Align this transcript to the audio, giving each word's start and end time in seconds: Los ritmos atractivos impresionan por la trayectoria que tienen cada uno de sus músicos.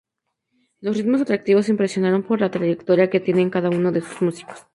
Los 0.79 0.97
ritmos 0.97 1.21
atractivos 1.21 1.69
impresionan 1.69 2.23
por 2.23 2.41
la 2.41 2.49
trayectoria 2.49 3.11
que 3.11 3.19
tienen 3.19 3.51
cada 3.51 3.69
uno 3.69 3.91
de 3.91 4.01
sus 4.01 4.19
músicos. 4.23 4.65